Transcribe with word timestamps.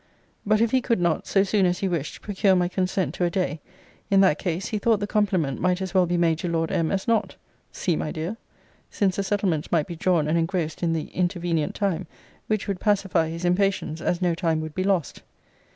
]But 0.47 0.61
if 0.61 0.71
he 0.71 0.81
could 0.81 0.99
not, 0.99 1.27
so 1.27 1.43
soon 1.43 1.67
as 1.67 1.77
he 1.77 1.87
wished, 1.87 2.23
procure 2.23 2.55
my 2.55 2.67
consent 2.67 3.13
to 3.13 3.23
a 3.23 3.29
day; 3.29 3.61
in 4.09 4.19
that 4.21 4.39
case, 4.39 4.69
he 4.69 4.79
thought 4.79 4.99
the 4.99 5.05
compliment 5.05 5.61
might 5.61 5.79
as 5.79 5.93
well 5.93 6.07
be 6.07 6.17
made 6.17 6.39
to 6.39 6.47
Lord 6.49 6.71
M. 6.71 6.89
as 6.91 7.07
not, 7.07 7.35
[See, 7.71 7.95
my 7.95 8.09
dear!] 8.09 8.37
since 8.89 9.17
the 9.17 9.23
settlements 9.23 9.71
might 9.71 9.85
be 9.85 9.95
drawn 9.95 10.27
and 10.27 10.39
engrossed 10.39 10.81
in 10.81 10.93
the 10.93 11.11
intervenient 11.15 11.73
time, 11.75 12.07
which 12.47 12.67
would 12.67 12.79
pacify 12.79 13.29
his 13.29 13.45
impatience, 13.45 14.01
as 14.01 14.23
no 14.23 14.33
time 14.33 14.59
would 14.61 14.73
be 14.73 14.83
lost. 14.83 15.21